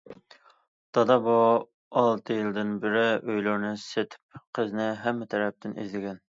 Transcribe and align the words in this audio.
دادا 0.97 1.17
بۇ 1.27 1.35
ئالتە 2.01 2.37
يىلدىن 2.37 2.71
بېرى 2.87 3.05
ئۆيلىرىنى 3.11 3.71
سېتىپ 3.83 4.43
قىزىنى 4.59 4.89
ھەممە 5.05 5.31
تەرەپتىن 5.37 5.79
ئىزدىگەن. 5.85 6.19